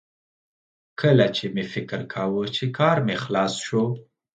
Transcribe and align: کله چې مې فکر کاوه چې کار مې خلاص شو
کله 0.99 1.25
چې 1.35 1.45
مې 1.53 1.63
فکر 1.73 1.99
کاوه 2.13 2.43
چې 2.55 2.65
کار 2.77 2.97
مې 3.05 3.15
خلاص 3.23 3.53
شو 3.65 3.83